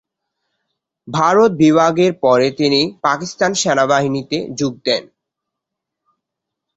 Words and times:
ভারত 1.07 1.51
বিভাগের 1.55 2.11
পরে 2.23 2.47
তিনি 2.51 2.81
পাকিস্তান 3.01 3.51
সেনাবাহিনীতে 3.53 4.37
যোগ 4.59 4.73
দেন। 4.85 5.03